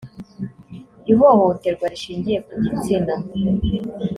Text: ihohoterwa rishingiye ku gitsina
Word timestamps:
ihohoterwa 1.11 1.85
rishingiye 1.91 2.39
ku 2.45 2.53
gitsina 2.63 3.13